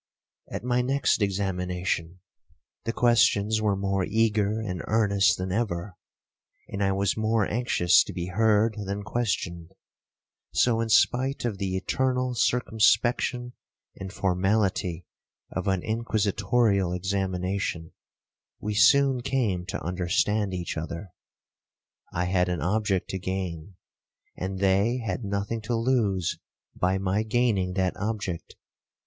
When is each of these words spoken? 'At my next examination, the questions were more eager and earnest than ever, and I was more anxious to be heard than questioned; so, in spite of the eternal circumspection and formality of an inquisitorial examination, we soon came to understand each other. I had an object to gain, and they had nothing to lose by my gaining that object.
'At 0.49 0.63
my 0.63 0.81
next 0.81 1.21
examination, 1.21 2.21
the 2.85 2.91
questions 2.91 3.61
were 3.61 3.75
more 3.75 4.03
eager 4.03 4.59
and 4.59 4.81
earnest 4.87 5.37
than 5.37 5.51
ever, 5.51 5.95
and 6.67 6.83
I 6.83 6.91
was 6.91 7.15
more 7.15 7.45
anxious 7.45 8.03
to 8.05 8.11
be 8.11 8.25
heard 8.29 8.73
than 8.83 9.03
questioned; 9.03 9.73
so, 10.53 10.81
in 10.81 10.89
spite 10.89 11.45
of 11.45 11.59
the 11.59 11.77
eternal 11.77 12.33
circumspection 12.33 13.53
and 13.95 14.11
formality 14.11 15.05
of 15.51 15.67
an 15.67 15.83
inquisitorial 15.83 16.93
examination, 16.93 17.91
we 18.59 18.73
soon 18.73 19.21
came 19.21 19.67
to 19.67 19.79
understand 19.85 20.51
each 20.51 20.77
other. 20.77 21.13
I 22.11 22.25
had 22.25 22.49
an 22.49 22.59
object 22.61 23.11
to 23.11 23.19
gain, 23.19 23.75
and 24.35 24.57
they 24.57 24.97
had 24.97 25.23
nothing 25.23 25.61
to 25.61 25.75
lose 25.75 26.39
by 26.73 26.97
my 26.97 27.21
gaining 27.21 27.73
that 27.73 27.95
object. 27.97 28.55